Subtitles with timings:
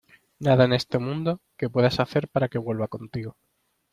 [0.39, 3.37] nada en este mundo, que puedas hacer para que vuelva contigo.